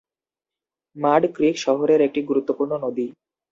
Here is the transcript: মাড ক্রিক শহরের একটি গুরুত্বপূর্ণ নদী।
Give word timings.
মাড 0.95 1.23
ক্রিক 1.35 1.55
শহরের 1.57 1.99
একটি 2.01 2.19
গুরুত্বপূর্ণ 2.23 2.71
নদী। 2.85 3.07